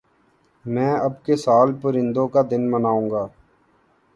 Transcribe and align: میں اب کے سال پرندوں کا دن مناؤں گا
میں 0.65 0.93
اب 0.99 1.21
کے 1.25 1.35
سال 1.35 1.73
پرندوں 1.81 2.27
کا 2.27 2.41
دن 2.51 2.69
مناؤں 2.71 3.09
گا 3.11 3.25